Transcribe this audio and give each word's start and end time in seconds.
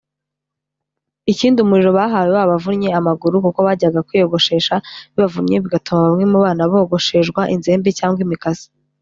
Ikindi 1.31 1.57
umuriro 1.61 1.91
bahawe 1.99 2.31
wabavunnye 2.37 2.89
amaguru 2.99 3.35
kuko 3.45 3.59
bajyaga 3.67 4.05
kwiyogoshesha 4.07 4.75
bibavunnye 5.11 5.55
bigatuma 5.63 6.03
bamwe 6.05 6.25
mu 6.31 6.37
bana 6.45 6.61
bogoshejwa 6.71 7.41
inzembe 7.55 7.89
cyangwa 7.99 8.19
imikasi 8.25 8.67